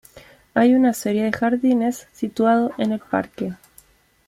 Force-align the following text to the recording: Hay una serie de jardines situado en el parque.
Hay 0.55 0.73
una 0.73 0.93
serie 0.93 1.23
de 1.25 1.31
jardines 1.31 2.07
situado 2.11 2.71
en 2.79 2.91
el 2.93 2.99
parque. 2.99 3.53